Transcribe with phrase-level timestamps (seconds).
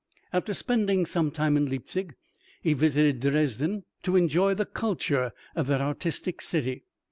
[0.33, 2.15] After spending some time in Leipzig,
[2.63, 6.85] he visited Dresden to enjoy the culture of that artistic city.